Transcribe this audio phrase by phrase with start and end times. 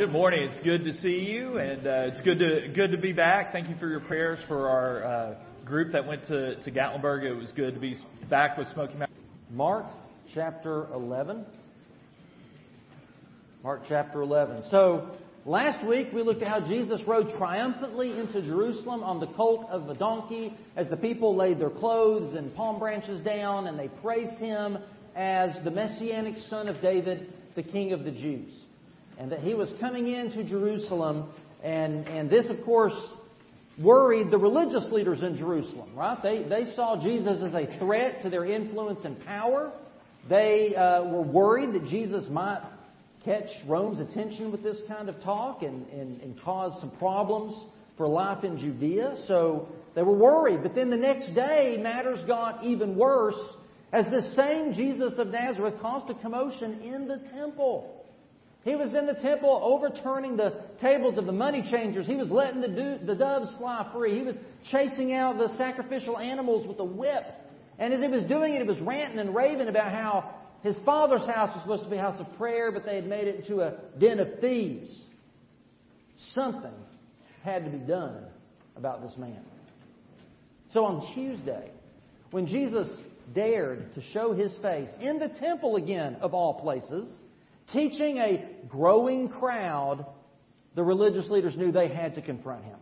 [0.00, 0.48] good morning.
[0.50, 3.52] It's good to see you, and uh, it's good to good to be back.
[3.52, 5.34] Thank you for your prayers for our uh,
[5.66, 7.22] group that went to, to Gatlinburg.
[7.22, 7.96] It was good to be
[8.30, 9.14] back with Smoky Mountain.
[9.50, 9.84] Mark
[10.32, 11.44] chapter 11.
[13.62, 14.62] Mark chapter 11.
[14.70, 15.10] So,
[15.44, 19.86] last week we looked at how Jesus rode triumphantly into Jerusalem on the colt of
[19.90, 24.38] a donkey as the people laid their clothes and palm branches down and they praised
[24.38, 24.78] him
[25.14, 28.50] as the messianic son of David, the king of the Jews.
[29.20, 31.28] And that he was coming into Jerusalem,
[31.62, 32.94] and, and this, of course,
[33.78, 36.16] worried the religious leaders in Jerusalem, right?
[36.22, 39.72] They, they saw Jesus as a threat to their influence and power.
[40.30, 42.62] They uh, were worried that Jesus might
[43.22, 47.54] catch Rome's attention with this kind of talk and, and, and cause some problems
[47.98, 49.16] for life in Judea.
[49.28, 50.62] So they were worried.
[50.62, 53.38] But then the next day, matters got even worse
[53.92, 57.99] as the same Jesus of Nazareth caused a commotion in the temple.
[58.62, 62.06] He was in the temple overturning the tables of the money changers.
[62.06, 64.18] He was letting the, do- the doves fly free.
[64.18, 64.36] He was
[64.70, 67.24] chasing out the sacrificial animals with a whip.
[67.78, 71.26] And as he was doing it, he was ranting and raving about how his father's
[71.26, 73.62] house was supposed to be a house of prayer, but they had made it into
[73.62, 74.94] a den of thieves.
[76.34, 76.74] Something
[77.42, 78.26] had to be done
[78.76, 79.42] about this man.
[80.74, 81.70] So on Tuesday,
[82.30, 82.88] when Jesus
[83.34, 87.10] dared to show his face in the temple again, of all places,
[87.72, 90.06] teaching a growing crowd,
[90.74, 92.78] the religious leaders knew they had to confront him.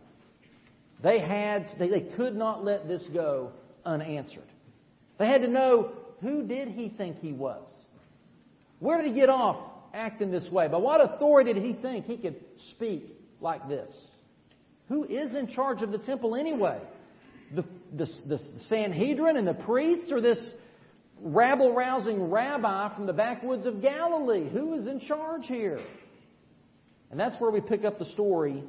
[1.01, 3.51] They had, they, they could not let this go
[3.85, 4.47] unanswered.
[5.17, 7.67] They had to know who did he think he was?
[8.79, 9.57] Where did he get off
[9.93, 10.67] acting this way?
[10.67, 12.35] By what authority did he think he could
[12.71, 13.91] speak like this?
[14.89, 16.81] Who is in charge of the temple anyway?
[17.55, 17.63] The,
[17.95, 20.39] the, the Sanhedrin and the priests, or this
[21.21, 24.49] rabble rousing rabbi from the backwoods of Galilee?
[24.49, 25.79] Who is in charge here?
[27.11, 28.63] And that's where we pick up the story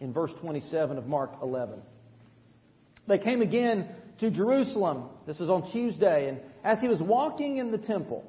[0.00, 1.80] in verse 27 of Mark 11.
[3.06, 3.88] They came again
[4.20, 5.04] to Jerusalem.
[5.26, 6.28] This is on Tuesday.
[6.28, 8.24] And as he was walking in the temple,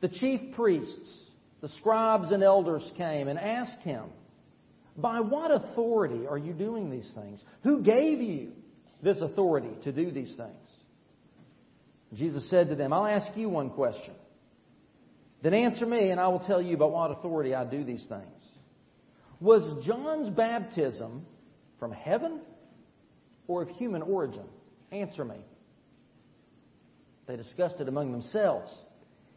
[0.00, 1.18] the chief priests,
[1.60, 4.04] the scribes and elders came and asked him,
[4.96, 7.42] By what authority are you doing these things?
[7.62, 8.52] Who gave you
[9.02, 10.66] this authority to do these things?
[12.16, 14.14] Jesus said to them, I'll ask you one question.
[15.42, 18.24] Then answer me, and I will tell you by what authority I do these things.
[19.38, 21.26] Was John's baptism
[21.78, 22.40] from heaven
[23.46, 24.46] or of human origin?
[24.90, 25.36] Answer me.
[27.26, 28.72] They discussed it among themselves.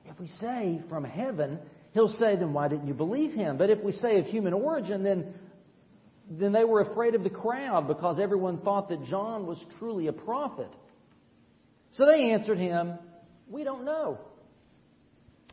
[0.06, 1.60] If we say from heaven,
[1.94, 3.58] he'll say, then why didn't you believe him?
[3.58, 5.34] But if we say of human origin, then,
[6.30, 10.14] then they were afraid of the crowd because everyone thought that John was truly a
[10.14, 10.74] prophet.
[11.94, 12.94] So they answered him,
[13.50, 14.20] We don't know.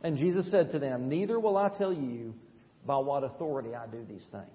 [0.03, 2.33] And Jesus said to them, Neither will I tell you
[2.85, 4.47] by what authority I do these things.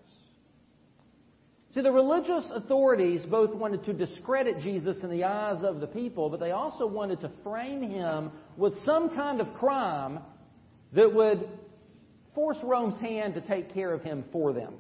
[1.75, 6.29] See, the religious authorities both wanted to discredit Jesus in the eyes of the people,
[6.29, 10.19] but they also wanted to frame him with some kind of crime
[10.93, 11.49] that would
[12.35, 14.75] force Rome's hand to take care of him for them.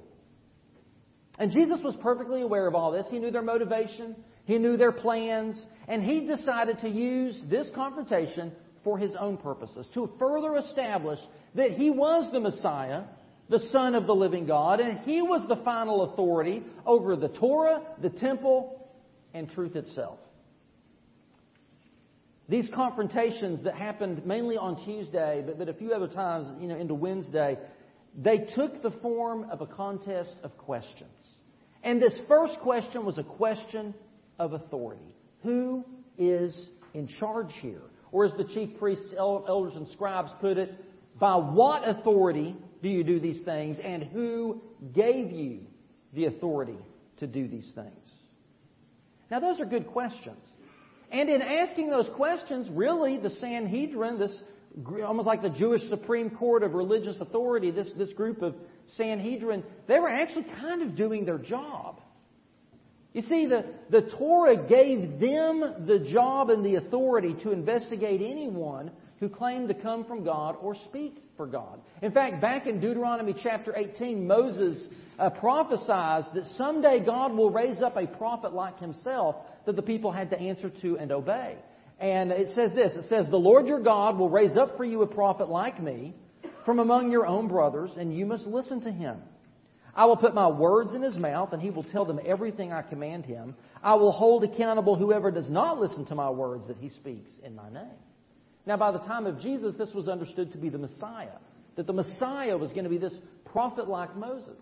[1.38, 3.06] And Jesus was perfectly aware of all this.
[3.10, 4.14] He knew their motivation,
[4.44, 8.52] he knew their plans, and he decided to use this confrontation
[8.84, 11.18] for his own purposes, to further establish
[11.54, 13.04] that he was the Messiah
[13.52, 17.82] the Son of the living God, and He was the final authority over the Torah,
[18.00, 18.88] the temple,
[19.34, 20.18] and truth itself.
[22.48, 26.76] These confrontations that happened mainly on Tuesday, but, but a few other times, you know,
[26.76, 27.58] into Wednesday,
[28.16, 31.10] they took the form of a contest of questions.
[31.82, 33.94] And this first question was a question
[34.38, 35.14] of authority.
[35.42, 35.84] Who
[36.18, 37.82] is in charge here?
[38.10, 40.72] Or as the chief priests, elders, and scribes put it,
[41.18, 43.78] by what authority do you do these things?
[43.82, 44.60] And who
[44.94, 45.60] gave you
[46.12, 46.78] the authority
[47.18, 47.88] to do these things?
[49.30, 50.44] Now, those are good questions.
[51.10, 54.38] And in asking those questions, really, the Sanhedrin, this
[55.04, 58.54] almost like the Jewish Supreme Court of religious authority, this, this group of
[58.96, 62.00] Sanhedrin, they were actually kind of doing their job.
[63.12, 68.90] You see, the, the Torah gave them the job and the authority to investigate anyone
[69.20, 71.80] who claimed to come from God or speak for God.
[72.00, 74.88] In fact, back in Deuteronomy chapter 18, Moses
[75.18, 79.36] uh, prophesies that someday God will raise up a prophet like himself
[79.66, 81.56] that the people had to answer to and obey.
[82.00, 85.02] And it says this it says, The Lord your God will raise up for you
[85.02, 86.14] a prophet like me
[86.64, 89.18] from among your own brothers, and you must listen to him.
[89.94, 92.82] I will put my words in his mouth, and he will tell them everything I
[92.82, 93.54] command him.
[93.82, 97.54] I will hold accountable whoever does not listen to my words that he speaks in
[97.54, 97.98] my name.
[98.66, 101.38] Now, by the time of Jesus, this was understood to be the Messiah.
[101.76, 104.56] That the Messiah was going to be this prophet like Moses.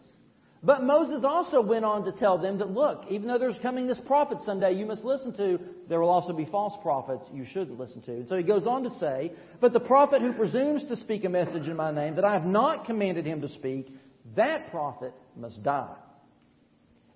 [0.63, 4.01] But Moses also went on to tell them that, look, even though there's coming this
[4.07, 8.03] prophet someday you must listen to, there will also be false prophets you should listen
[8.03, 8.13] to.
[8.13, 11.31] And so he goes on to say, But the prophet who presumes to speak a
[11.31, 13.89] message in my name that I have not commanded him to speak,
[14.37, 15.97] that prophet must die.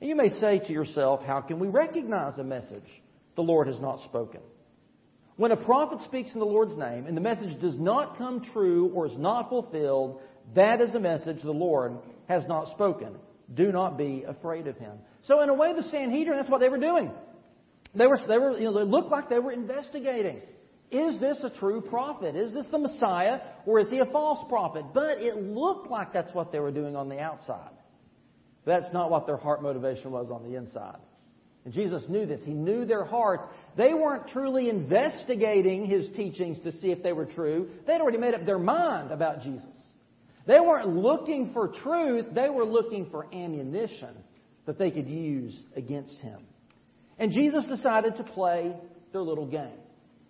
[0.00, 2.84] And you may say to yourself, How can we recognize a message
[3.37, 4.40] the Lord has not spoken?
[5.37, 8.90] When a prophet speaks in the Lord's name and the message does not come true
[8.94, 10.20] or is not fulfilled,
[10.55, 11.96] that is a message the Lord
[12.28, 13.16] has not spoken.
[13.52, 14.93] Do not be afraid of him.
[15.25, 17.11] So, in a way, the Sanhedrin, that's what they were doing.
[17.94, 20.40] They were, they were, you know, it looked like they were investigating.
[20.94, 22.37] Is this a true prophet?
[22.37, 23.41] Is this the Messiah?
[23.67, 24.85] Or is he a false prophet?
[24.94, 27.73] But it looked like that's what they were doing on the outside.
[28.64, 30.99] That's not what their heart motivation was on the inside.
[31.64, 32.41] And Jesus knew this.
[32.44, 33.43] He knew their hearts.
[33.76, 37.70] They weren't truly investigating his teachings to see if they were true.
[37.88, 39.67] They'd already made up their mind about Jesus.
[40.47, 44.14] They weren't looking for truth, they were looking for ammunition
[44.67, 46.40] that they could use against him.
[47.19, 48.76] And Jesus decided to play
[49.12, 49.81] their little game.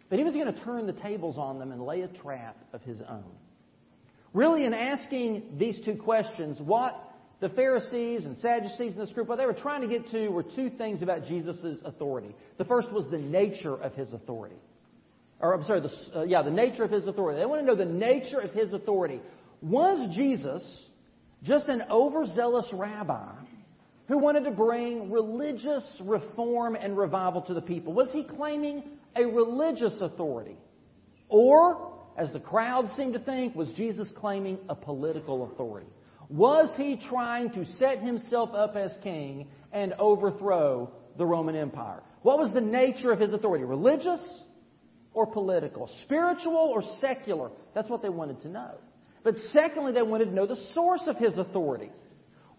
[0.08, 2.82] But he was going to turn the tables on them and lay a trap of
[2.82, 3.24] his own.
[4.32, 6.94] Really, in asking these two questions, what
[7.40, 10.42] the Pharisees and Sadducees in this group, what they were trying to get to were
[10.42, 12.34] two things about Jesus' authority.
[12.58, 14.56] The first was the nature of his authority.
[15.40, 17.38] Or, I'm sorry, the, uh, yeah, the nature of his authority.
[17.40, 19.20] They want to know the nature of his authority.
[19.62, 20.62] Was Jesus
[21.42, 23.32] just an overzealous rabbi
[24.08, 27.92] who wanted to bring religious reform and revival to the people?
[27.92, 28.84] Was he claiming
[29.16, 30.56] a religious authority?
[31.28, 35.88] Or, as the crowd seemed to think, was Jesus claiming a political authority?
[36.28, 42.02] Was he trying to set himself up as king and overthrow the Roman Empire?
[42.22, 43.64] What was the nature of his authority?
[43.64, 44.22] Religious
[45.12, 45.90] or political?
[46.04, 47.50] Spiritual or secular?
[47.74, 48.72] That's what they wanted to know.
[49.22, 51.90] But secondly, they wanted to know the source of his authority.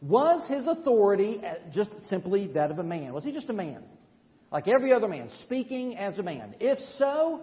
[0.01, 3.13] Was his authority uh, just simply that of a man?
[3.13, 3.83] Was he just a man?
[4.55, 6.55] Like every other man, speaking as a man?
[6.61, 7.41] If so,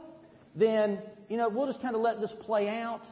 [0.57, 0.99] then,
[1.29, 3.03] you know, we'll just kind of let this play out.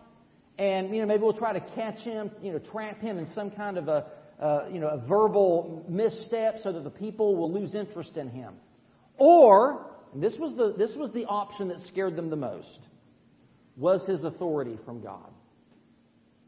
[0.58, 3.50] And, you know, maybe we'll try to catch him, you know, trap him in some
[3.50, 4.06] kind of a,
[4.40, 8.54] uh, you know, a verbal misstep so that the people will lose interest in him.
[9.18, 12.78] Or, this was the, this was the option that scared them the most,
[13.76, 15.30] was his authority from God?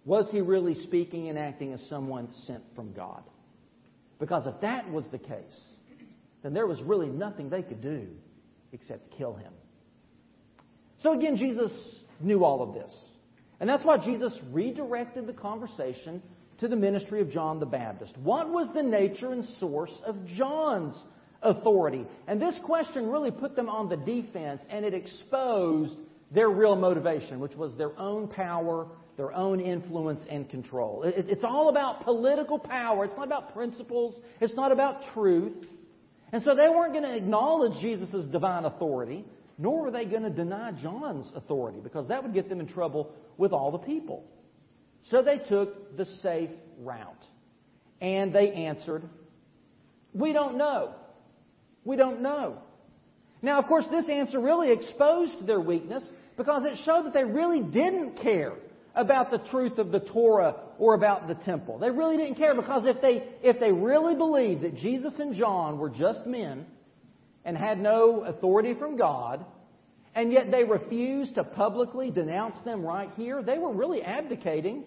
[0.06, 3.22] Was he really speaking and acting as someone sent from God?
[4.18, 5.52] Because if that was the case,
[6.42, 8.08] then there was really nothing they could do
[8.72, 9.52] except kill him.
[11.00, 11.72] So again, Jesus
[12.20, 12.92] knew all of this.
[13.60, 16.22] And that's why Jesus redirected the conversation
[16.58, 18.16] to the ministry of John the Baptist.
[18.18, 20.96] What was the nature and source of John's
[21.42, 22.06] authority?
[22.26, 25.96] And this question really put them on the defense and it exposed
[26.30, 28.86] their real motivation, which was their own power
[29.16, 31.02] their own influence and control.
[31.04, 33.04] It's all about political power.
[33.04, 34.18] It's not about principles.
[34.40, 35.66] It's not about truth.
[36.32, 39.24] And so they weren't going to acknowledge Jesus' divine authority,
[39.58, 43.14] nor were they going to deny John's authority, because that would get them in trouble
[43.36, 44.24] with all the people.
[45.10, 47.24] So they took the safe route.
[48.00, 49.04] And they answered,
[50.14, 50.94] We don't know.
[51.84, 52.58] We don't know.
[53.42, 56.02] Now, of course, this answer really exposed their weakness
[56.36, 58.54] because it showed that they really didn't care
[58.94, 61.78] about the truth of the Torah or about the temple.
[61.78, 65.78] They really didn't care because if they, if they really believed that Jesus and John
[65.78, 66.66] were just men
[67.44, 69.44] and had no authority from God,
[70.14, 74.84] and yet they refused to publicly denounce them right here, they were really abdicating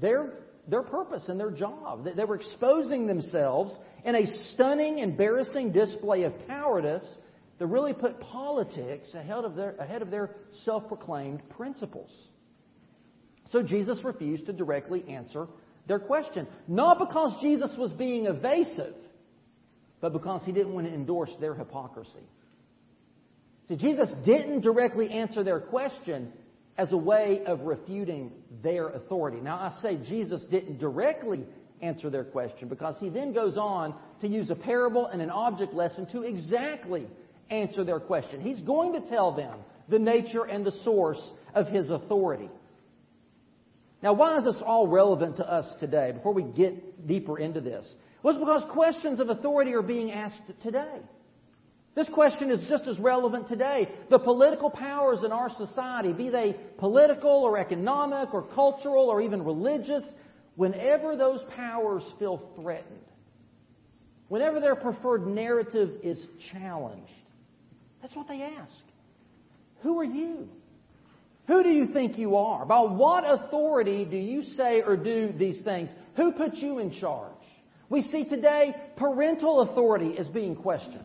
[0.00, 0.34] their,
[0.68, 2.06] their purpose and their job.
[2.16, 7.04] They were exposing themselves in a stunning, embarrassing display of cowardice
[7.58, 10.30] that really put politics ahead of their, ahead of their
[10.64, 12.10] self proclaimed principles.
[13.52, 15.46] So Jesus refused to directly answer
[15.86, 16.46] their question.
[16.66, 18.94] Not because Jesus was being evasive,
[20.00, 22.26] but because he didn't want to endorse their hypocrisy.
[23.68, 26.32] See, Jesus didn't directly answer their question
[26.78, 28.32] as a way of refuting
[28.62, 29.40] their authority.
[29.40, 31.44] Now, I say Jesus didn't directly
[31.82, 35.74] answer their question because he then goes on to use a parable and an object
[35.74, 37.06] lesson to exactly
[37.50, 38.40] answer their question.
[38.40, 41.20] He's going to tell them the nature and the source
[41.54, 42.48] of his authority.
[44.02, 47.86] Now, why is this all relevant to us today before we get deeper into this?
[48.22, 50.98] Well, it's because questions of authority are being asked today.
[51.94, 53.88] This question is just as relevant today.
[54.10, 59.44] The political powers in our society, be they political or economic or cultural or even
[59.44, 60.02] religious,
[60.56, 63.04] whenever those powers feel threatened,
[64.28, 67.12] whenever their preferred narrative is challenged,
[68.00, 68.72] that's what they ask.
[69.82, 70.48] Who are you?
[71.48, 72.64] Who do you think you are?
[72.64, 75.90] By what authority do you say or do these things?
[76.16, 77.32] Who put you in charge?
[77.88, 81.04] We see today parental authority is being questioned.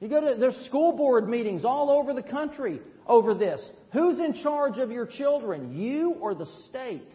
[0.00, 3.60] You go to there's school board meetings all over the country over this.
[3.92, 5.76] Who's in charge of your children?
[5.76, 7.10] You or the state?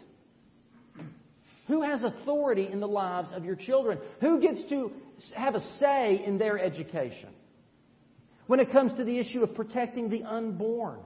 [1.68, 4.00] Who has authority in the lives of your children?
[4.20, 4.92] Who gets to
[5.34, 7.30] have a say in their education?
[8.48, 11.00] When it comes to the issue of protecting the unborn,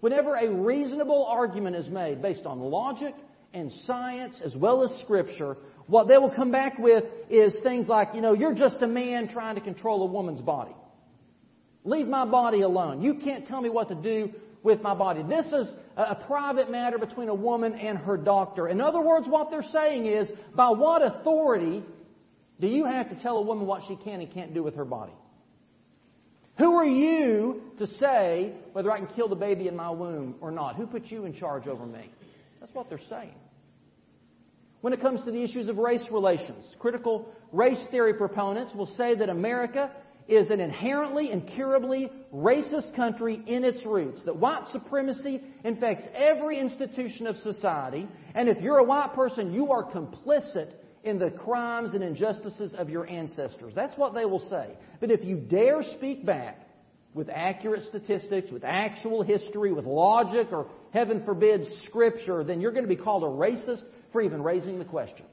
[0.00, 3.14] whenever a reasonable argument is made based on logic
[3.52, 8.08] and science as well as scripture, what they will come back with is things like,
[8.14, 10.74] you know, you're just a man trying to control a woman's body.
[11.84, 13.02] Leave my body alone.
[13.02, 14.30] You can't tell me what to do
[14.62, 15.22] with my body.
[15.22, 18.68] This is a private matter between a woman and her doctor.
[18.68, 21.82] In other words, what they're saying is, by what authority
[22.60, 24.84] do you have to tell a woman what she can and can't do with her
[24.84, 25.12] body?
[26.58, 30.50] Who are you to say whether I can kill the baby in my womb or
[30.50, 30.76] not?
[30.76, 32.10] Who put you in charge over me?
[32.60, 33.34] That's what they're saying.
[34.80, 39.14] When it comes to the issues of race relations, critical race theory proponents will say
[39.14, 39.90] that America
[40.28, 44.22] is an inherently, incurably racist country in its roots.
[44.24, 49.72] That white supremacy infects every institution of society, and if you're a white person, you
[49.72, 53.72] are complicit in the crimes and injustices of your ancestors.
[53.74, 54.70] That's what they will say.
[55.00, 56.66] But if you dare speak back
[57.14, 62.84] with accurate statistics, with actual history, with logic, or heaven forbid, scripture, then you're going
[62.84, 65.26] to be called a racist for even raising the question.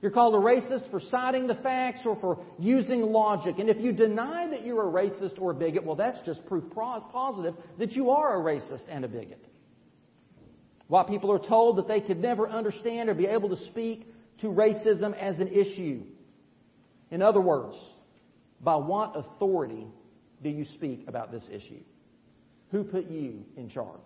[0.00, 3.60] You're called a racist for citing the facts or for using logic.
[3.60, 6.64] And if you deny that you're a racist or a bigot, well, that's just proof
[6.74, 9.44] positive that you are a racist and a bigot.
[10.88, 14.08] While people are told that they could never understand or be able to speak
[14.40, 16.02] to racism as an issue.
[17.10, 17.76] In other words,
[18.60, 19.86] by what authority
[20.42, 21.80] do you speak about this issue?
[22.70, 24.00] Who put you in charge?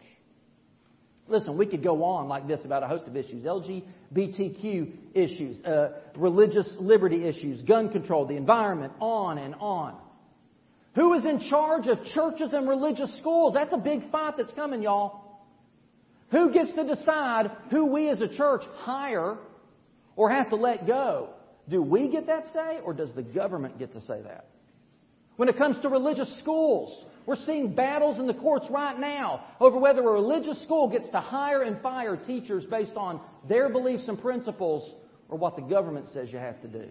[1.29, 5.93] Listen, we could go on like this about a host of issues LGBTQ issues, uh,
[6.17, 9.97] religious liberty issues, gun control, the environment, on and on.
[10.95, 13.55] Who is in charge of churches and religious schools?
[13.55, 15.43] That's a big fight that's coming, y'all.
[16.31, 19.37] Who gets to decide who we as a church hire
[20.17, 21.31] or have to let go?
[21.69, 24.47] Do we get that say, or does the government get to say that?
[25.37, 29.79] When it comes to religious schools, we're seeing battles in the courts right now over
[29.79, 34.21] whether a religious school gets to hire and fire teachers based on their beliefs and
[34.21, 34.95] principles
[35.29, 36.89] or what the government says you have to do.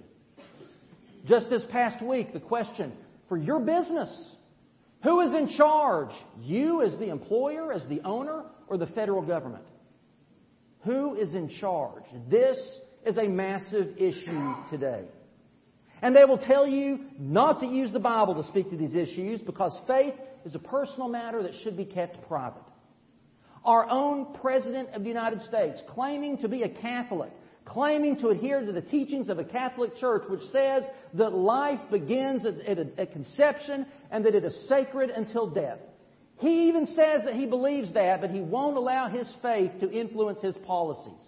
[1.26, 2.94] Just this past week, the question
[3.28, 4.36] for your business
[5.06, 6.10] who is in charge?
[6.42, 9.64] You as the employer, as the owner, or the federal government?
[10.84, 12.04] Who is in charge?
[12.28, 12.58] This
[13.06, 15.06] is a massive issue today.
[16.02, 19.42] And they will tell you not to use the Bible to speak to these issues
[19.42, 20.14] because faith
[20.46, 22.62] is a personal matter that should be kept private.
[23.64, 27.32] Our own President of the United States, claiming to be a Catholic,
[27.66, 30.84] claiming to adhere to the teachings of a Catholic Church, which says
[31.16, 35.80] that life begins at, a, conception and that it is sacred until death.
[36.38, 40.42] He even says that he believes that, but he won't allow his faith to influence
[40.42, 41.22] his policies.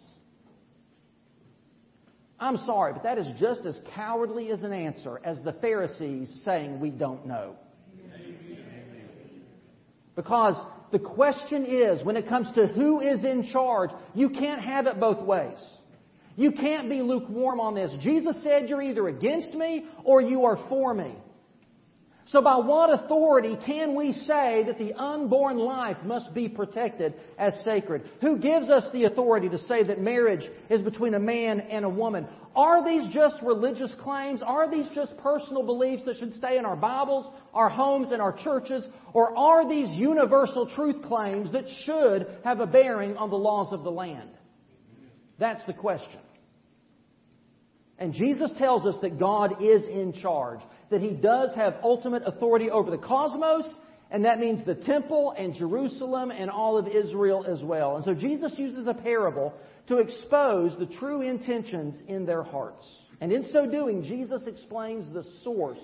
[2.40, 6.80] I'm sorry, but that is just as cowardly as an answer as the Pharisees saying
[6.80, 7.56] we don't know.
[10.16, 10.56] Because
[10.92, 15.00] the question is, when it comes to who is in charge, you can't have it
[15.00, 15.58] both ways.
[16.36, 17.92] You can't be lukewarm on this.
[18.02, 21.16] Jesus said you're either against me or you are for me.
[22.30, 27.58] So, by what authority can we say that the unborn life must be protected as
[27.64, 28.04] sacred?
[28.20, 31.90] Who gives us the authority to say that marriage is between a man and a
[31.90, 32.28] woman?
[32.54, 34.42] Are these just religious claims?
[34.46, 38.34] Are these just personal beliefs that should stay in our Bibles, our homes, and our
[38.34, 38.86] churches?
[39.14, 43.86] Or are these universal truth claims that should have a bearing on the laws of
[43.86, 44.32] the land?
[45.40, 46.20] That's the question.
[48.00, 52.70] And Jesus tells us that God is in charge, that He does have ultimate authority
[52.70, 53.66] over the cosmos,
[54.10, 57.96] and that means the temple and Jerusalem and all of Israel as well.
[57.98, 59.54] And so Jesus uses a parable
[59.88, 62.86] to expose the true intentions in their hearts.
[63.20, 65.84] And in so doing, Jesus explains the source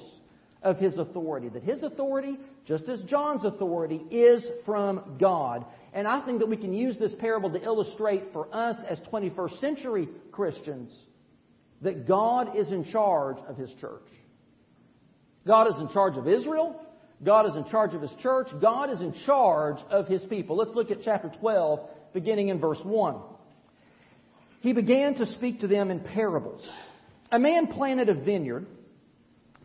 [0.61, 1.49] of his authority.
[1.49, 5.65] That his authority, just as John's authority, is from God.
[5.93, 9.59] And I think that we can use this parable to illustrate for us as 21st
[9.59, 10.93] century Christians
[11.81, 14.07] that God is in charge of His church.
[15.45, 16.79] God is in charge of Israel.
[17.23, 18.47] God is in charge of His church.
[18.61, 20.57] God is in charge of His people.
[20.57, 21.79] Let's look at chapter 12,
[22.13, 23.15] beginning in verse 1.
[24.61, 26.67] He began to speak to them in parables.
[27.31, 28.65] A man planted a vineyard,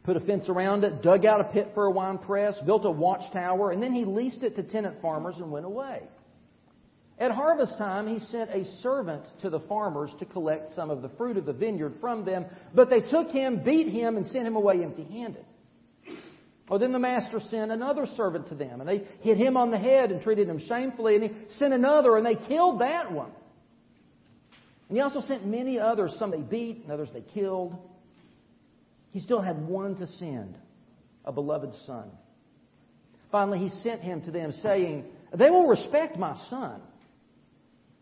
[0.02, 2.90] put a fence around it, dug out a pit for a wine press, built a
[2.90, 6.02] watchtower, and then he leased it to tenant farmers and went away.
[7.20, 11.08] At harvest time, he sent a servant to the farmers to collect some of the
[11.11, 14.54] fruit of the vineyard from them, but they took him, beat him, and sent him
[14.54, 15.44] away empty handed.
[16.69, 19.79] Well, then the master sent another servant to them, and they hit him on the
[19.79, 23.31] head and treated him shamefully, and he sent another, and they killed that one.
[24.89, 26.15] And he also sent many others.
[26.19, 27.77] Some they beat, and others they killed.
[29.11, 30.57] He still had one to send,
[31.25, 32.11] a beloved son.
[33.33, 36.81] Finally, he sent him to them, saying, They will respect my son.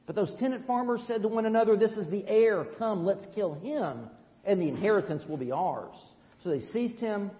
[0.06, 2.66] But those tenant farmers said to one another, This is the heir.
[2.78, 4.08] Come, let's kill him,
[4.44, 5.94] and the inheritance will be ours.
[6.42, 7.30] So they seized him,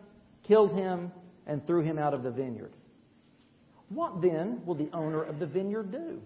[0.47, 1.13] killed him,
[1.47, 2.73] and threw him out of the vineyard.
[3.89, 6.21] What then will the owner of the vineyard do?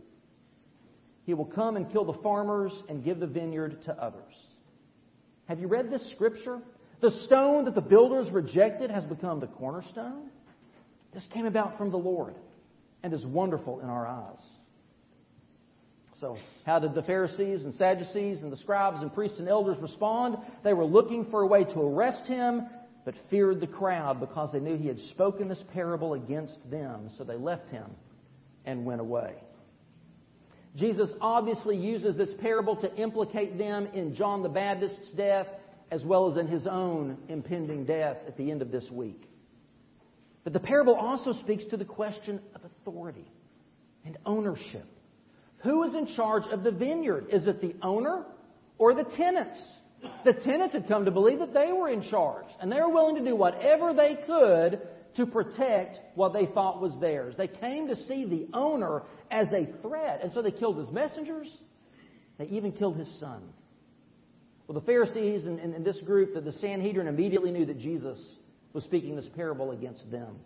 [1.25, 4.35] He will come and kill the farmers and give the vineyard to others.
[5.47, 6.61] Have you read this scripture?
[7.01, 10.29] The stone that the builders rejected has become the cornerstone.
[11.13, 12.35] This came about from the Lord
[13.03, 14.41] and is wonderful in our eyes.
[16.21, 16.37] So,
[16.67, 20.37] how did the Pharisees and Sadducees and the scribes and priests and elders respond?
[20.63, 22.67] They were looking for a way to arrest him,
[23.11, 27.11] but feared the crowd because they knew he had spoken this parable against them.
[27.19, 27.91] So they left him
[28.65, 29.35] and went away.
[30.77, 35.49] Jesus obviously uses this parable to implicate them in John the Baptist's death
[35.91, 39.29] as well as in his own impending death at the end of this week.
[40.45, 43.29] But the parable also speaks to the question of authority
[44.05, 44.87] and ownership.
[45.65, 47.27] Who is in charge of the vineyard?
[47.33, 48.25] Is it the owner
[48.79, 49.61] or the tenants?
[50.25, 53.17] The tenants had come to believe that they were in charge, and they were willing
[53.17, 54.81] to do whatever they could
[55.17, 57.35] to protect what they thought was theirs.
[57.37, 61.51] They came to see the owner as a threat, and so they killed his messengers.
[62.39, 63.43] They even killed his son.
[64.67, 68.19] Well, the Pharisees and, and, and this group, the, the Sanhedrin, immediately knew that Jesus
[68.73, 70.37] was speaking this parable against them.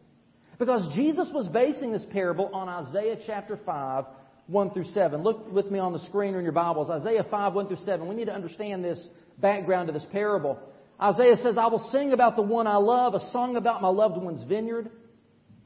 [0.58, 4.04] Because Jesus was basing this parable on Isaiah chapter 5,
[4.46, 5.22] 1 through 7.
[5.22, 6.90] Look with me on the screen or in your Bibles.
[6.90, 8.06] Isaiah 5, 1 through 7.
[8.08, 9.04] We need to understand this
[9.38, 10.58] background to this parable.
[11.00, 14.16] Isaiah says, I will sing about the one I love, a song about my loved
[14.16, 14.90] one's vineyard.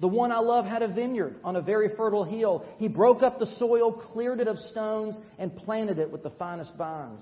[0.01, 2.65] The one I love had a vineyard on a very fertile hill.
[2.79, 6.73] He broke up the soil, cleared it of stones, and planted it with the finest
[6.77, 7.21] vines.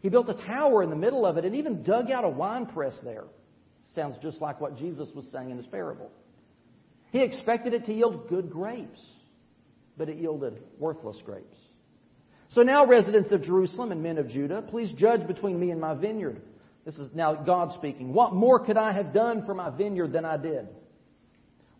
[0.00, 2.66] He built a tower in the middle of it and even dug out a wine
[2.66, 3.24] press there.
[3.94, 6.10] Sounds just like what Jesus was saying in this parable.
[7.10, 9.00] He expected it to yield good grapes
[9.96, 11.56] but it yielded worthless grapes.
[12.54, 15.94] So now, residents of Jerusalem and men of Judah, please judge between me and my
[15.94, 16.40] vineyard.
[16.84, 18.12] This is now God speaking.
[18.12, 20.68] What more could I have done for my vineyard than I did?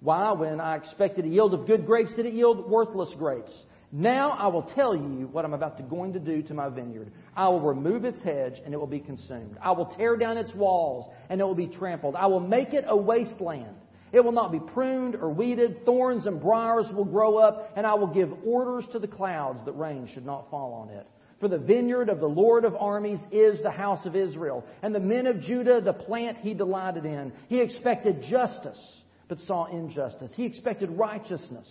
[0.01, 3.53] Why, when I expected a yield of good grapes, did it yield worthless grapes?
[3.93, 7.13] Now I will tell you what I'm about to going to do to my vineyard.
[7.37, 9.57] I will remove its hedge and it will be consumed.
[9.63, 12.17] I will tear down its walls and it will be trampled.
[12.17, 13.77] I will make it a wasteland
[14.15, 15.85] it will not be pruned or weeded.
[15.85, 19.73] Thorns and briars will grow up, and I will give orders to the clouds that
[19.73, 21.05] rain should not fall on it.
[21.41, 25.01] For the vineyard of the Lord of armies is the house of Israel, and the
[25.01, 27.33] men of Judah the plant he delighted in.
[27.49, 28.81] He expected justice,
[29.27, 30.33] but saw injustice.
[30.37, 31.69] He expected righteousness,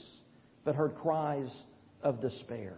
[0.66, 1.50] but heard cries
[2.02, 2.76] of despair.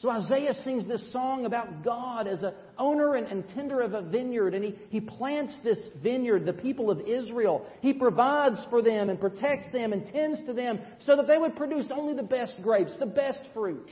[0.00, 4.00] So Isaiah sings this song about God as an owner and, and, tender of a
[4.00, 7.66] vineyard, and he, he plants this vineyard, the people of Israel.
[7.82, 11.54] He provides for them and protects them and tends to them so that they would
[11.54, 13.90] produce only the best grapes, the best fruit,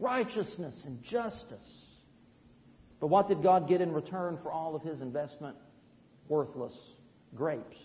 [0.00, 1.62] righteousness and justice.
[2.98, 5.56] But what did God get in return for all of his investment?
[6.28, 6.76] Worthless
[7.36, 7.76] grapes.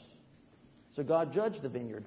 [0.95, 2.05] So God judged the vineyard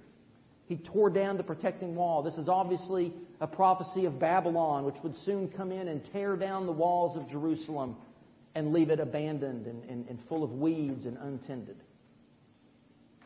[0.67, 2.23] he tore down the protecting wall.
[2.23, 6.67] This is obviously a prophecy of Babylon, which would soon come in and tear down
[6.67, 7.97] the walls of Jerusalem
[8.55, 11.77] and leave it abandoned and, and, and full of weeds and untended.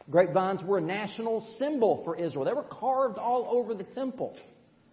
[0.08, 2.44] Grapevines were a national symbol for Israel.
[2.44, 4.36] They were carved all over the temple.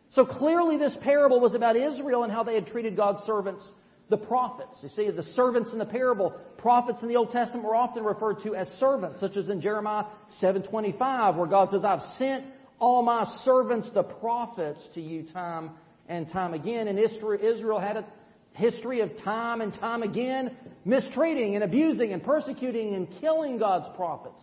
[0.09, 3.63] So clearly, this parable was about Israel and how they had treated God's servants
[4.09, 4.75] the prophets.
[4.81, 8.43] You see, the servants in the parable, prophets in the Old Testament were often referred
[8.43, 10.05] to as servants, such as in Jeremiah
[10.39, 12.45] 7:25, where God says, "I've sent
[12.79, 15.71] all my servants, the prophets, to you time
[16.09, 18.05] and time again." And Israel had a
[18.53, 24.39] history of time and time again mistreating and abusing and persecuting and killing God's prophets.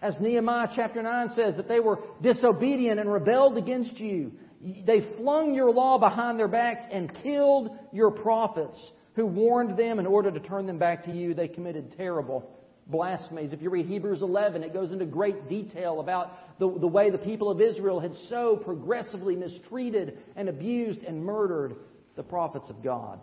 [0.00, 4.32] As Nehemiah chapter 9 says, that they were disobedient and rebelled against you.
[4.62, 8.78] They flung your law behind their backs and killed your prophets
[9.20, 11.34] who warned them in order to turn them back to you.
[11.34, 12.50] They committed terrible
[12.86, 13.52] blasphemies.
[13.52, 17.18] If you read Hebrews 11, it goes into great detail about the, the way the
[17.18, 21.76] people of Israel had so progressively mistreated and abused and murdered
[22.16, 23.20] the prophets of God.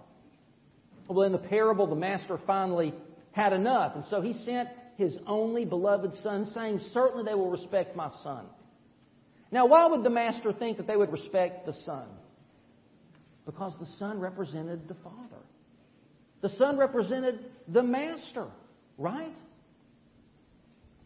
[1.08, 2.94] Well, in the parable, the master finally
[3.32, 7.96] had enough, and so he sent his only beloved son, saying, Certainly they will respect
[7.96, 8.46] my son.
[9.52, 12.06] Now, why would the master think that they would respect the son?
[13.48, 15.42] Because the Son represented the Father.
[16.41, 18.47] The Son represented the Master,
[18.97, 19.36] right?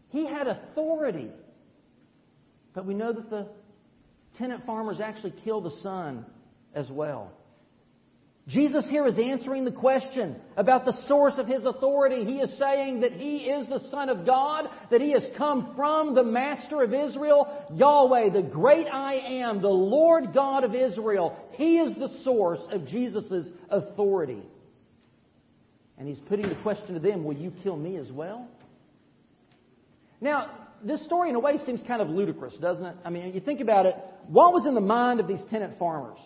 [0.08, 1.30] He had authority.
[2.74, 3.48] But we know that the
[4.36, 6.26] tenant farmers actually killed the Son
[6.74, 7.32] as well.
[8.48, 12.24] Jesus here is answering the question about the source of his authority.
[12.24, 16.16] He is saying that he is the Son of God, that he has come from
[16.16, 21.38] the Master of Israel, Yahweh, the great I am, the Lord God of Israel.
[21.52, 24.42] He is the source of Jesus' authority.
[26.02, 28.48] And he's putting the question to them Will you kill me as well?
[30.20, 30.50] Now,
[30.82, 32.96] this story in a way seems kind of ludicrous, doesn't it?
[33.04, 33.94] I mean, you think about it.
[34.26, 36.18] What was in the mind of these tenant farmers?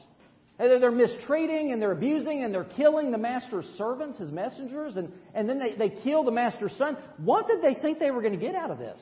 [0.57, 5.47] They're mistreating and they're abusing and they're killing the master's servants, his messengers, and, and
[5.47, 6.97] then they, they kill the master's son.
[7.19, 8.99] What did they think they were going to get out of this?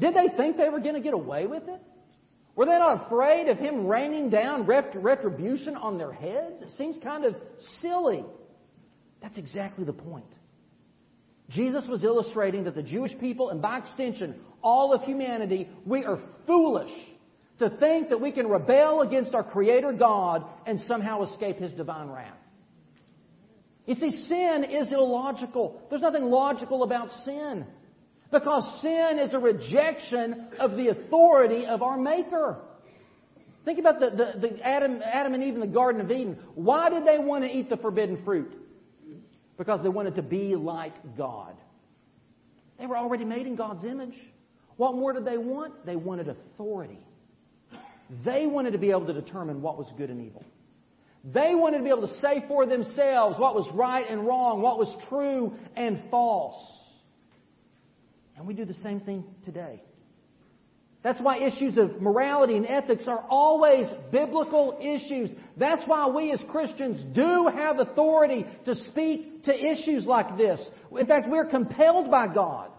[0.00, 1.82] Did they think they were going to get away with it?
[2.56, 6.62] Were they not afraid of him raining down retribution on their heads?
[6.62, 7.36] It seems kind of
[7.82, 8.24] silly.
[9.22, 10.26] That's exactly the point.
[11.48, 16.18] Jesus was illustrating that the Jewish people, and by extension, all of humanity, we are
[16.46, 16.90] foolish
[17.58, 22.08] to think that we can rebel against our Creator God and somehow escape His divine
[22.08, 22.36] wrath.
[23.86, 25.82] You see, sin is illogical.
[25.90, 27.66] There's nothing logical about sin.
[28.30, 32.58] Because sin is a rejection of the authority of our Maker.
[33.64, 36.38] Think about the, the, the Adam, Adam and Eve in the Garden of Eden.
[36.54, 38.52] Why did they want to eat the forbidden fruit?
[39.58, 41.54] Because they wanted to be like God.
[42.78, 44.14] They were already made in God's image.
[44.76, 45.86] What more did they want?
[45.86, 46.98] They wanted authority.
[48.24, 50.44] They wanted to be able to determine what was good and evil.
[51.24, 54.78] They wanted to be able to say for themselves what was right and wrong, what
[54.78, 56.56] was true and false.
[58.36, 59.82] And we do the same thing today.
[61.02, 65.30] That's why issues of morality and ethics are always biblical issues.
[65.56, 70.64] That's why we as Christians do have authority to speak to issues like this.
[70.96, 72.70] In fact, we're compelled by God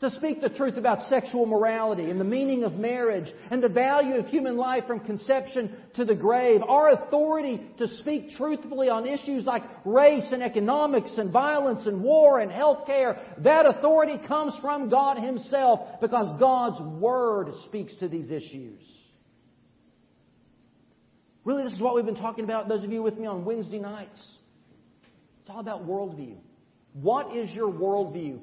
[0.00, 4.14] to speak the truth about sexual morality and the meaning of marriage and the value
[4.14, 6.60] of human life from conception to the grave.
[6.62, 12.38] Our authority to speak truthfully on issues like race and economics and violence and war
[12.38, 18.30] and health care, that authority comes from God Himself because God's Word speaks to these
[18.30, 18.80] issues.
[21.44, 23.78] Really, this is what we've been talking about, those of you with me on Wednesday
[23.78, 24.20] nights.
[25.40, 26.36] It's all about worldview.
[26.92, 28.40] What is your worldview?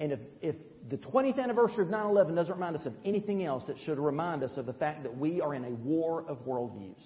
[0.00, 0.56] And if, if
[0.88, 4.42] the 20th anniversary of 9 11 doesn't remind us of anything else, that should remind
[4.42, 7.02] us of the fact that we are in a war of worldviews.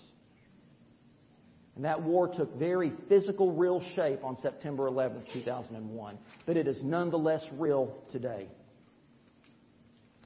[1.77, 6.19] And that war took very physical, real shape on September 11, 2001.
[6.45, 8.49] But it is nonetheless real today.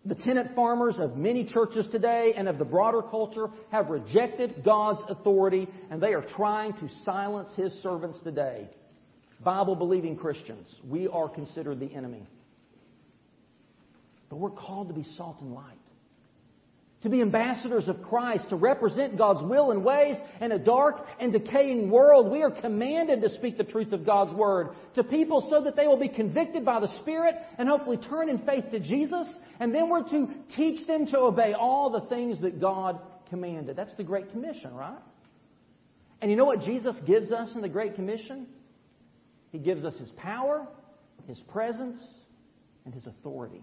[0.06, 5.00] The tenant farmers of many churches today and of the broader culture have rejected God's
[5.08, 8.68] authority, and they are trying to silence His servants today.
[9.42, 12.26] Bible believing Christians, we are considered the enemy.
[14.34, 15.78] But we're called to be salt and light.
[17.02, 21.32] To be ambassadors of Christ, to represent God's will and ways in a dark and
[21.32, 22.32] decaying world.
[22.32, 25.86] We are commanded to speak the truth of God's Word to people so that they
[25.86, 29.28] will be convicted by the Spirit and hopefully turn in faith to Jesus.
[29.60, 32.98] And then we're to teach them to obey all the things that God
[33.30, 33.76] commanded.
[33.76, 34.98] That's the Great Commission, right?
[36.20, 38.48] And you know what Jesus gives us in the Great Commission?
[39.52, 40.66] He gives us His power,
[41.28, 42.00] His presence,
[42.84, 43.62] and His authority.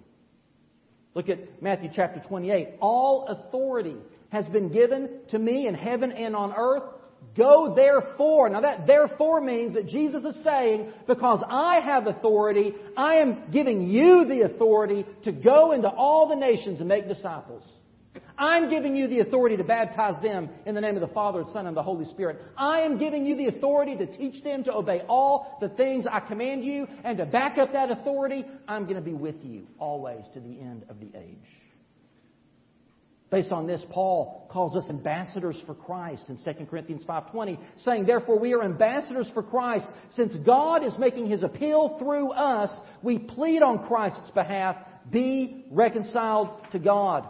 [1.13, 2.75] Look at Matthew chapter 28.
[2.79, 3.97] All authority
[4.29, 6.83] has been given to me in heaven and on earth.
[7.37, 8.49] Go therefore.
[8.49, 13.89] Now that therefore means that Jesus is saying, because I have authority, I am giving
[13.89, 17.63] you the authority to go into all the nations and make disciples.
[18.37, 21.51] I'm giving you the authority to baptize them in the name of the Father, the
[21.51, 22.39] Son, and the Holy Spirit.
[22.57, 26.19] I am giving you the authority to teach them to obey all the things I
[26.19, 30.23] command you, and to back up that authority, I'm going to be with you always
[30.33, 31.37] to the end of the age.
[33.31, 38.37] Based on this, Paul calls us ambassadors for Christ in 2 Corinthians 5:20, saying, "Therefore
[38.37, 43.63] we are ambassadors for Christ, since God is making his appeal through us, we plead
[43.63, 44.75] on Christ's behalf,
[45.09, 47.25] be reconciled to God."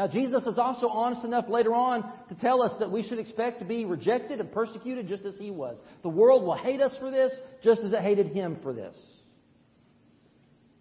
[0.00, 3.58] Now, Jesus is also honest enough later on to tell us that we should expect
[3.58, 5.78] to be rejected and persecuted just as he was.
[6.02, 7.30] The world will hate us for this
[7.62, 8.96] just as it hated him for this.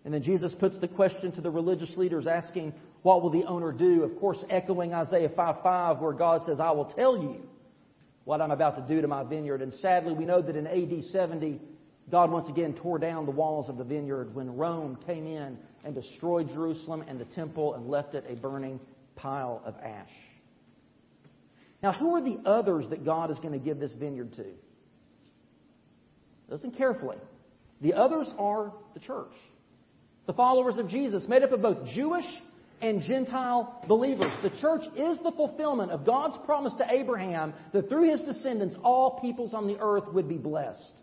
[0.05, 3.73] And then Jesus puts the question to the religious leaders asking, What will the owner
[3.73, 4.03] do?
[4.03, 7.41] Of course, echoing Isaiah 5 5, where God says, I will tell you
[8.23, 9.61] what I'm about to do to my vineyard.
[9.61, 11.59] And sadly, we know that in AD 70,
[12.09, 15.93] God once again tore down the walls of the vineyard when Rome came in and
[15.93, 18.79] destroyed Jerusalem and the temple and left it a burning
[19.21, 20.09] pile of ash.
[21.81, 24.45] Now, who are the others that God is going to give this vineyard to?
[26.49, 27.17] Listen carefully.
[27.81, 29.31] The others are the church,
[30.25, 32.25] the followers of Jesus, made up of both Jewish
[32.81, 34.33] and Gentile believers.
[34.43, 39.19] The church is the fulfillment of God's promise to Abraham that through his descendants all
[39.21, 40.93] peoples on the earth would be blessed.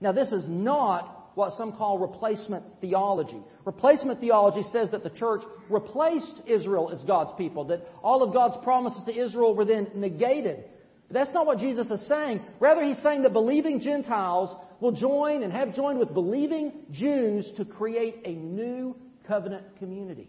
[0.00, 3.40] Now, this is not what some call replacement theology.
[3.64, 8.62] Replacement theology says that the church replaced Israel as God's people, that all of God's
[8.62, 10.64] promises to Israel were then negated.
[11.08, 12.40] But that's not what Jesus is saying.
[12.60, 17.64] Rather, he's saying that believing Gentiles will join and have joined with believing Jews to
[17.64, 20.28] create a new covenant community.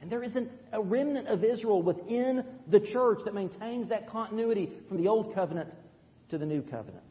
[0.00, 5.02] And there isn't a remnant of Israel within the church that maintains that continuity from
[5.02, 5.72] the old covenant
[6.28, 7.05] to the new covenant.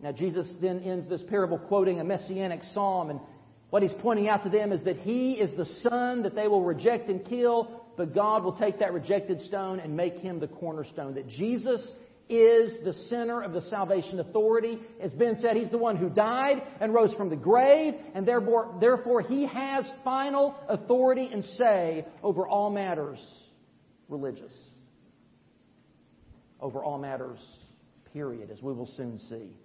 [0.00, 3.20] Now, Jesus then ends this parable quoting a messianic psalm, and
[3.70, 6.64] what he's pointing out to them is that he is the son that they will
[6.64, 11.14] reject and kill, but God will take that rejected stone and make him the cornerstone.
[11.14, 11.80] That Jesus
[12.28, 14.78] is the center of the salvation authority.
[15.00, 18.76] As Ben said, he's the one who died and rose from the grave, and therefore,
[18.80, 23.18] therefore he has final authority and say over all matters
[24.08, 24.52] religious.
[26.60, 27.38] Over all matters,
[28.12, 29.56] period, as we will soon see.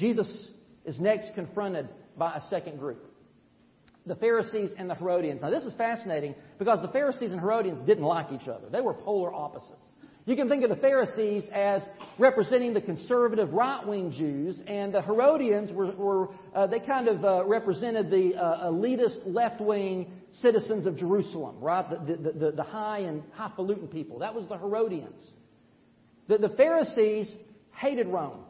[0.00, 0.48] Jesus
[0.86, 3.04] is next confronted by a second group
[4.06, 5.42] the Pharisees and the Herodians.
[5.42, 8.94] Now, this is fascinating because the Pharisees and Herodians didn't like each other, they were
[8.94, 9.76] polar opposites.
[10.26, 11.82] You can think of the Pharisees as
[12.18, 17.24] representing the conservative right wing Jews, and the Herodians were, were uh, they kind of
[17.24, 20.10] uh, represented the uh, elitist left wing
[20.40, 21.88] citizens of Jerusalem, right?
[22.06, 24.18] The, the, the, the high and highfalutin people.
[24.20, 25.20] That was the Herodians.
[26.28, 27.30] The, the Pharisees
[27.74, 28.44] hated Rome.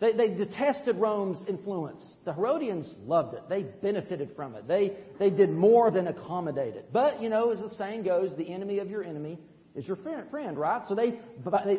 [0.00, 2.02] They, they, detested Rome's influence.
[2.24, 3.48] The Herodians loved it.
[3.48, 4.66] They benefited from it.
[4.66, 6.90] They, they did more than accommodate it.
[6.92, 9.38] But, you know, as the saying goes, the enemy of your enemy
[9.74, 10.82] is your friend, right?
[10.88, 11.20] So they,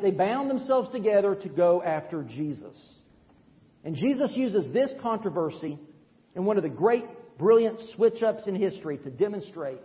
[0.02, 2.78] they bound themselves together to go after Jesus.
[3.84, 5.78] And Jesus uses this controversy
[6.36, 7.06] in one of the great,
[7.38, 9.80] brilliant switch ups in history to demonstrate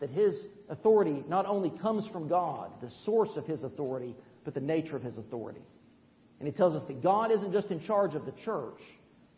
[0.00, 0.34] that his
[0.68, 5.02] authority not only comes from God, the source of his authority, but the nature of
[5.02, 5.62] his authority.
[6.38, 8.80] And he tells us that God isn't just in charge of the church,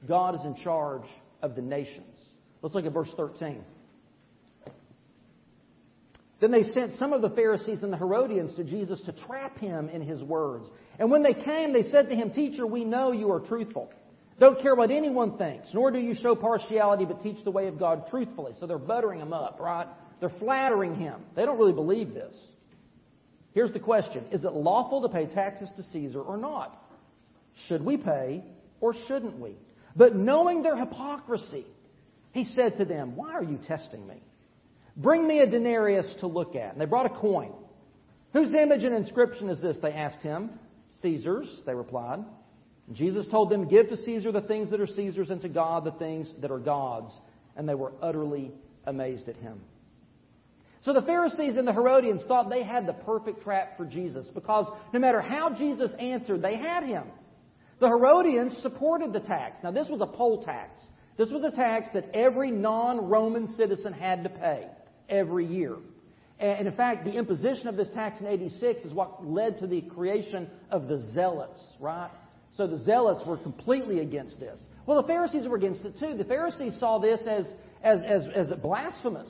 [0.07, 1.07] God is in charge
[1.43, 2.17] of the nations.
[2.63, 3.63] Let's look at verse 13.
[6.41, 9.89] Then they sent some of the Pharisees and the Herodians to Jesus to trap him
[9.89, 10.69] in his words.
[10.99, 13.91] And when they came, they said to him, Teacher, we know you are truthful.
[14.39, 17.77] Don't care what anyone thinks, nor do you show partiality, but teach the way of
[17.77, 18.53] God truthfully.
[18.61, 19.89] So they're buttering him up, right?
[20.21, 21.23] They're flattering him.
[21.35, 22.35] They don't really believe this.
[23.53, 26.81] Here's the question Is it lawful to pay taxes to Caesar or not?
[27.67, 28.45] Should we pay
[28.81, 29.57] or shouldn't we?
[29.97, 31.67] But knowing their hypocrisy,
[32.33, 34.23] he said to them, Why are you testing me?
[34.97, 36.73] Bring me a denarius to look at.
[36.73, 37.53] And they brought a coin.
[38.33, 39.77] Whose image and inscription is this?
[39.81, 40.51] They asked him.
[41.03, 42.21] Caesar's, they replied.
[42.87, 45.85] And Jesus told them, Give to Caesar the things that are Caesar's, and to God
[45.85, 47.13] the things that are God's.
[47.57, 48.53] And they were utterly
[48.85, 49.61] amazed at him.
[50.83, 54.67] So the Pharisees and the Herodians thought they had the perfect trap for Jesus because
[54.93, 57.05] no matter how Jesus answered, they had him.
[57.81, 59.59] The Herodians supported the tax.
[59.63, 60.79] Now, this was a poll tax.
[61.17, 64.67] This was a tax that every non Roman citizen had to pay
[65.09, 65.77] every year.
[66.41, 69.81] And in fact, the imposition of this tax in 86 is what led to the
[69.81, 72.11] creation of the Zealots, right?
[72.57, 74.61] So the Zealots were completely against this.
[74.87, 76.17] Well, the Pharisees were against it too.
[76.17, 77.47] The Pharisees saw this as,
[77.83, 79.29] as, as, as blasphemous,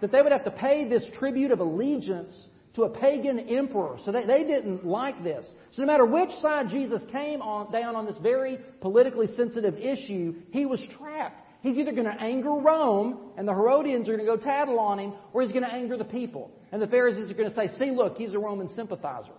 [0.00, 2.32] that they would have to pay this tribute of allegiance
[2.76, 3.96] to a pagan emperor.
[4.04, 5.46] So they, they didn't like this.
[5.72, 10.34] So no matter which side Jesus came on, down on this very politically sensitive issue,
[10.50, 11.42] he was trapped.
[11.62, 14.98] He's either going to anger Rome, and the Herodians are going to go tattle on
[14.98, 16.52] him, or he's going to anger the people.
[16.70, 19.32] And the Pharisees are going to say, see, look, he's a Roman sympathizer.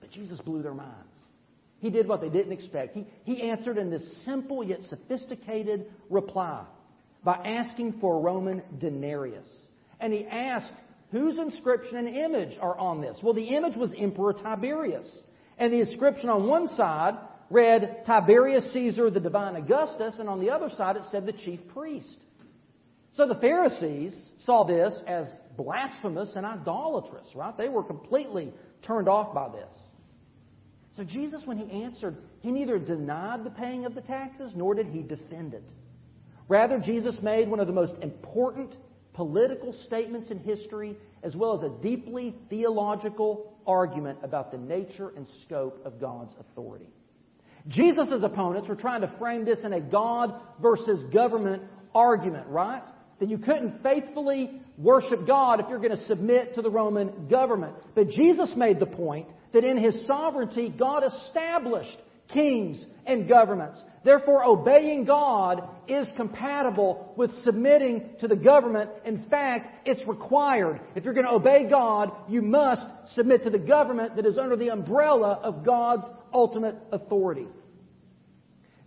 [0.00, 0.94] But Jesus blew their minds.
[1.80, 2.94] He did what they didn't expect.
[2.94, 6.64] He, he answered in this simple yet sophisticated reply
[7.24, 9.46] by asking for a Roman denarius.
[9.98, 10.74] And he asked
[11.12, 13.18] Whose inscription and image are on this?
[13.22, 15.08] Well, the image was Emperor Tiberius.
[15.58, 17.14] And the inscription on one side
[17.50, 21.60] read Tiberius Caesar, the divine Augustus, and on the other side it said the chief
[21.74, 22.18] priest.
[23.14, 27.56] So the Pharisees saw this as blasphemous and idolatrous, right?
[27.58, 29.76] They were completely turned off by this.
[30.96, 34.86] So Jesus, when he answered, he neither denied the paying of the taxes nor did
[34.86, 35.68] he defend it.
[36.48, 38.76] Rather, Jesus made one of the most important
[39.12, 45.26] political statements in history, as well as a deeply theological argument about the nature and
[45.44, 46.88] scope of God's authority.
[47.68, 51.62] Jesus' opponents were trying to frame this in a God versus government
[51.94, 52.82] argument, right?
[53.20, 57.74] then you couldn't faithfully worship God if you're going to submit to the Roman government.
[57.94, 61.98] But Jesus made the point that in His sovereignty, God established
[62.32, 63.82] kings and governments.
[64.04, 68.90] Therefore, obeying God is compatible with submitting to the government.
[69.04, 70.80] In fact, it's required.
[70.94, 72.82] If you're going to obey God, you must
[73.14, 77.48] submit to the government that is under the umbrella of God's ultimate authority.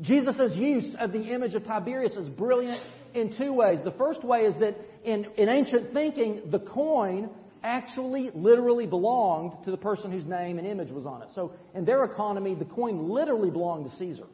[0.01, 2.81] Jesus' use of the image of Tiberius is brilliant
[3.13, 3.79] in two ways.
[3.83, 7.29] The first way is that in, in ancient thinking, the coin
[7.63, 11.29] actually literally belonged to the person whose name and image was on it.
[11.33, 14.25] So in their economy, the coin literally belonged to Caesar.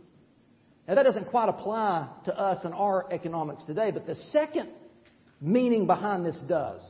[0.88, 4.70] Now that doesn't quite apply to us in our economics today, but the second
[5.40, 6.82] meaning behind this does.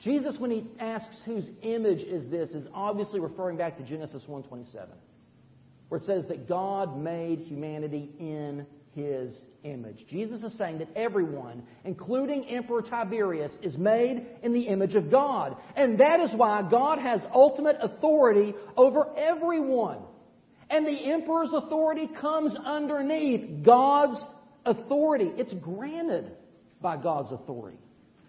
[0.00, 4.88] Jesus, when he asks whose image is this, is obviously referring back to Genesis 127,
[5.88, 9.36] where it says that God made humanity in his
[9.66, 10.06] image.
[10.08, 15.56] Jesus is saying that everyone, including Emperor Tiberius, is made in the image of God.
[15.76, 19.98] And that is why God has ultimate authority over everyone.
[20.70, 24.18] And the emperor's authority comes underneath God's
[24.64, 25.30] authority.
[25.36, 26.32] It's granted
[26.80, 27.78] by God's authority.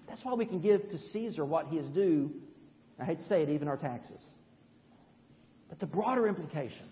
[0.07, 2.31] That's why we can give to Caesar what he is due.
[2.99, 4.21] I hate to say it, even our taxes.
[5.69, 6.85] But the broader implication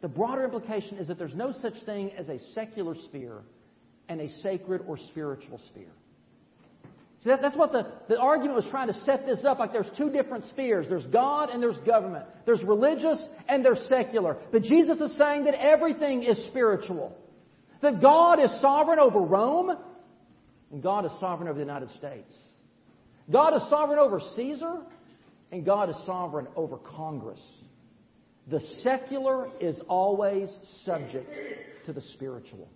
[0.00, 3.38] the broader implication is that there's no such thing as a secular sphere
[4.08, 5.92] and a sacred or spiritual sphere.
[7.24, 9.58] See, that, that's what the, the argument was trying to set this up.
[9.58, 10.86] Like there's two different spheres.
[10.88, 12.26] There's God and there's government.
[12.46, 14.36] There's religious and there's secular.
[14.52, 17.16] But Jesus is saying that everything is spiritual.
[17.82, 19.76] That God is sovereign over Rome
[20.70, 22.32] and God is sovereign over the United States.
[23.30, 24.76] God is sovereign over Caesar
[25.50, 27.40] and God is sovereign over Congress.
[28.50, 30.48] The secular is always
[30.84, 31.34] subject
[31.86, 32.68] to the spiritual.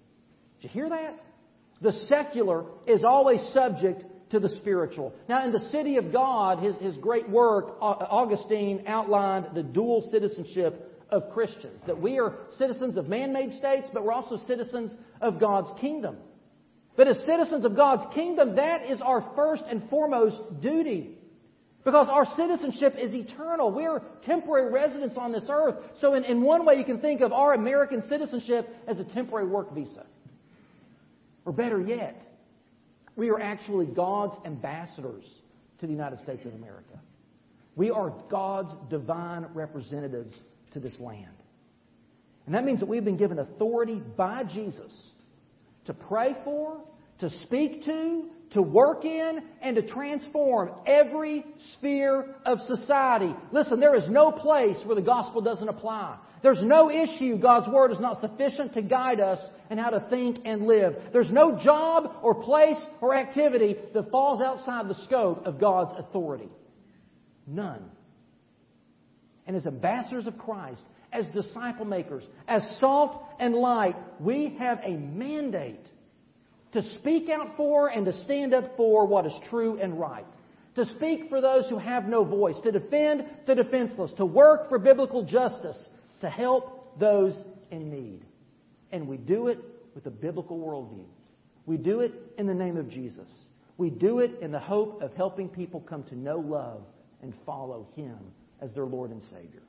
[0.60, 1.24] Did you hear that?
[1.80, 5.14] The secular is always subject to the spiritual.
[5.28, 11.04] Now, in the city of God, his, his great work, Augustine outlined the dual citizenship
[11.10, 11.80] of Christians.
[11.86, 16.16] That we are citizens of man made states, but we're also citizens of God's kingdom.
[16.96, 21.18] But as citizens of God's kingdom, that is our first and foremost duty.
[21.84, 23.72] Because our citizenship is eternal.
[23.72, 25.76] We're temporary residents on this earth.
[26.00, 29.48] So, in, in one way, you can think of our American citizenship as a temporary
[29.48, 30.06] work visa.
[31.44, 32.22] Or better yet,
[33.16, 35.24] we are actually God's ambassadors
[35.80, 37.00] to the United States of America.
[37.74, 40.32] We are God's divine representatives
[40.74, 41.26] to this land.
[42.46, 44.92] And that means that we've been given authority by Jesus
[45.86, 46.80] to pray for,
[47.18, 53.34] to speak to, to work in and to transform every sphere of society.
[53.50, 56.18] Listen, there is no place where the gospel doesn't apply.
[56.42, 59.38] There's no issue God's word is not sufficient to guide us
[59.70, 60.96] in how to think and live.
[61.12, 66.48] There's no job or place or activity that falls outside the scope of God's authority.
[67.46, 67.84] None.
[69.46, 74.90] And as ambassadors of Christ, as disciple makers, as salt and light, we have a
[74.90, 75.86] mandate
[76.72, 80.26] to speak out for and to stand up for what is true and right,
[80.74, 84.78] to speak for those who have no voice, to defend the defenseless, to work for
[84.78, 85.88] biblical justice,
[86.20, 88.24] to help those in need.
[88.90, 89.58] And we do it
[89.94, 91.04] with a biblical worldview.
[91.66, 93.28] We do it in the name of Jesus.
[93.76, 96.82] We do it in the hope of helping people come to know love
[97.22, 98.18] and follow Him
[98.60, 99.62] as their Lord and Savior.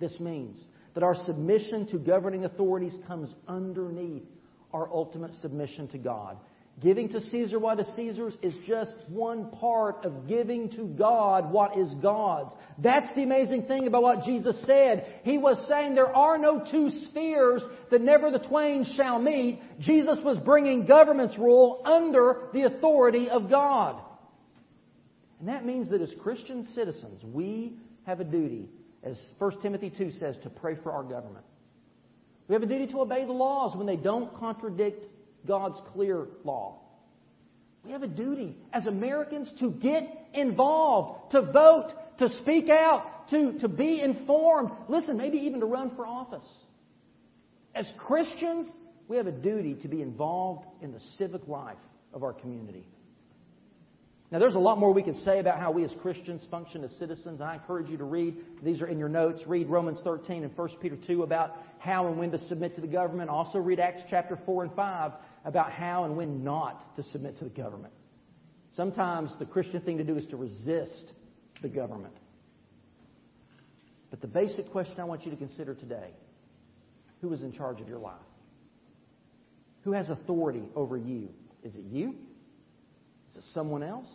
[0.00, 0.58] This means
[0.94, 4.24] that our submission to governing authorities comes underneath
[4.72, 6.38] our ultimate submission to God.
[6.80, 11.76] Giving to Caesar what is Caesar's is just one part of giving to God what
[11.76, 12.52] is God's.
[12.78, 15.20] That's the amazing thing about what Jesus said.
[15.24, 19.60] He was saying there are no two spheres that never the twain shall meet.
[19.80, 24.00] Jesus was bringing government's rule under the authority of God.
[25.40, 27.76] And that means that as Christian citizens, we
[28.06, 28.68] have a duty,
[29.02, 31.44] as 1 Timothy 2 says, to pray for our government.
[32.48, 35.04] We have a duty to obey the laws when they don't contradict
[35.46, 36.80] God's clear law.
[37.84, 40.02] We have a duty as Americans to get
[40.34, 44.70] involved, to vote, to speak out, to, to be informed.
[44.88, 46.46] Listen, maybe even to run for office.
[47.74, 48.66] As Christians,
[49.06, 51.78] we have a duty to be involved in the civic life
[52.12, 52.86] of our community.
[54.30, 56.90] Now, there's a lot more we could say about how we as Christians function as
[56.98, 57.40] citizens.
[57.40, 60.68] I encourage you to read, these are in your notes, read Romans 13 and 1
[60.82, 63.30] Peter 2 about how and when to submit to the government.
[63.30, 65.12] Also, read Acts chapter 4 and 5
[65.46, 67.94] about how and when not to submit to the government.
[68.76, 71.12] Sometimes the Christian thing to do is to resist
[71.62, 72.14] the government.
[74.10, 76.10] But the basic question I want you to consider today
[77.22, 78.14] who is in charge of your life?
[79.84, 81.30] Who has authority over you?
[81.64, 82.14] Is it you?
[83.38, 84.08] Is it someone else?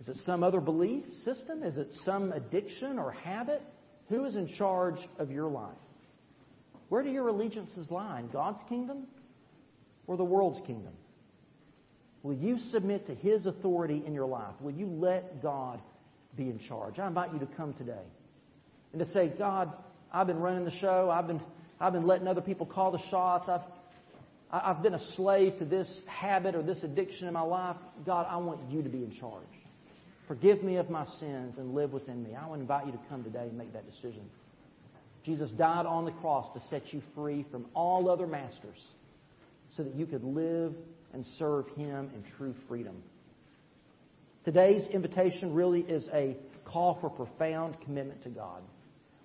[0.00, 1.62] Is it some other belief system?
[1.62, 3.62] Is it some addiction or habit?
[4.08, 5.70] Who is in charge of your life?
[6.88, 8.20] Where do your allegiances lie?
[8.20, 9.06] In God's kingdom
[10.06, 10.92] or the world's kingdom?
[12.22, 14.54] Will you submit to His authority in your life?
[14.60, 15.80] Will you let God
[16.36, 16.98] be in charge?
[16.98, 18.04] I invite you to come today
[18.92, 19.72] and to say, God,
[20.12, 21.10] I've been running the show.
[21.10, 21.40] I've been,
[21.80, 23.48] I've been letting other people call the shots.
[23.48, 23.62] I've,
[24.52, 27.76] I've been a slave to this habit or this addiction in my life.
[28.04, 29.42] God, I want you to be in charge.
[30.28, 32.34] Forgive me of my sins and live within me.
[32.34, 34.28] I want to invite you to come today and make that decision.
[35.24, 38.78] Jesus died on the cross to set you free from all other masters
[39.76, 40.74] so that you could live
[41.14, 43.02] and serve Him in true freedom.
[44.44, 48.62] Today's invitation really is a call for profound commitment to God.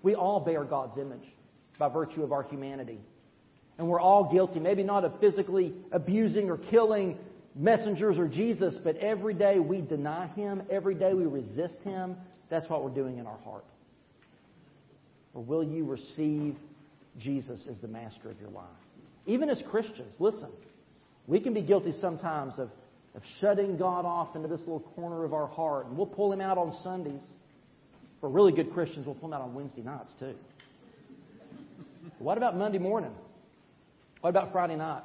[0.02, 1.26] We all bear God's image
[1.78, 3.00] by virtue of our humanity.
[3.78, 7.16] And we're all guilty, maybe not of physically abusing or killing
[7.54, 12.16] messengers or Jesus, but every day we deny Him, every day we resist Him.
[12.50, 13.64] That's what we're doing in our heart.
[15.34, 16.56] Or will you receive
[17.18, 18.64] Jesus as the master of your life?
[19.26, 20.50] Even as Christians, listen,
[21.26, 22.70] we can be guilty sometimes of,
[23.14, 25.86] of shutting God off into this little corner of our heart.
[25.86, 27.20] And we'll pull him out on Sundays.
[28.20, 30.34] For really good Christians, we'll pull him out on Wednesday nights too.
[32.18, 33.12] what about Monday morning?
[34.20, 35.02] What about Friday night?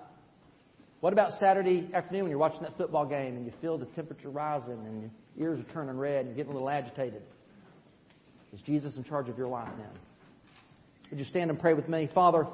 [1.01, 4.29] What about Saturday afternoon when you're watching that football game and you feel the temperature
[4.29, 7.21] rising and your ears are turning red and you're getting a little agitated?
[8.53, 9.89] Is Jesus in charge of your life then?
[11.09, 12.09] Would you stand and pray with me?
[12.13, 12.47] Father,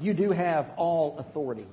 [0.00, 1.66] You do have all authority.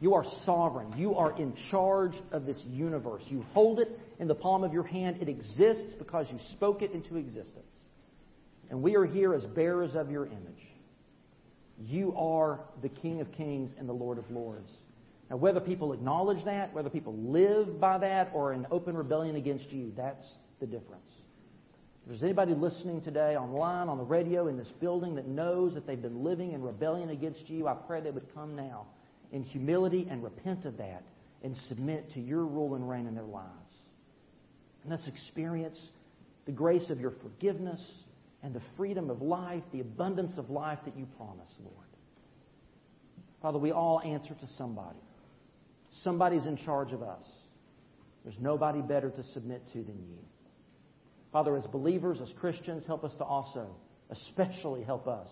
[0.00, 0.92] You are sovereign.
[0.96, 3.22] You are in charge of this universe.
[3.28, 5.18] You hold it in the palm of your hand.
[5.22, 7.72] It exists because you spoke it into existence.
[8.70, 10.66] And we are here as bearers of your image.
[11.78, 14.70] You are the King of kings and the Lord of lords.
[15.30, 19.70] Now, whether people acknowledge that, whether people live by that, or in open rebellion against
[19.70, 20.26] you, that's
[20.60, 21.10] the difference.
[22.02, 25.86] If there's anybody listening today online, on the radio, in this building that knows that
[25.86, 28.86] they've been living in rebellion against you, I pray they would come now
[29.32, 31.02] in humility and repent of that
[31.42, 33.50] and submit to your rule and reign in their lives.
[34.82, 35.76] And let's experience
[36.46, 37.80] the grace of your forgiveness
[38.42, 41.86] and the freedom of life, the abundance of life that you promise, Lord.
[43.42, 44.98] Father, we all answer to somebody.
[46.02, 47.22] Somebody's in charge of us.
[48.24, 50.18] There's nobody better to submit to than you.
[51.32, 53.68] Father, as believers, as Christians, help us to also,
[54.10, 55.28] especially help us,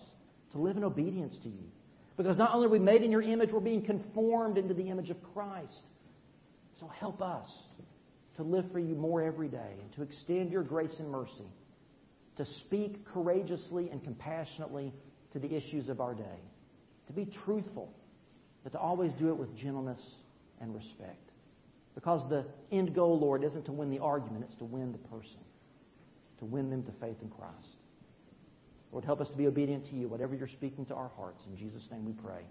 [0.51, 1.65] to live in obedience to you.
[2.17, 5.09] Because not only are we made in your image, we're being conformed into the image
[5.09, 5.73] of Christ.
[6.79, 7.47] So help us
[8.37, 11.47] to live for you more every day and to extend your grace and mercy,
[12.37, 14.93] to speak courageously and compassionately
[15.33, 16.39] to the issues of our day,
[17.07, 17.93] to be truthful,
[18.63, 19.99] but to always do it with gentleness
[20.59, 21.31] and respect.
[21.93, 25.39] Because the end goal, Lord, isn't to win the argument, it's to win the person
[26.39, 27.77] to win them to faith in Christ.
[28.91, 31.41] Lord, help us to be obedient to you, whatever you're speaking to our hearts.
[31.49, 32.43] In Jesus' name we pray.